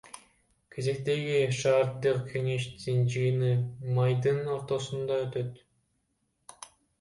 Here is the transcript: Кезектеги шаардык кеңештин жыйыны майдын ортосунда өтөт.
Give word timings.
Кезектеги 0.75 1.35
шаардык 1.57 2.23
кеңештин 2.31 3.03
жыйыны 3.17 3.51
майдын 3.99 4.41
ортосунда 4.55 5.21
өтөт. 5.27 5.63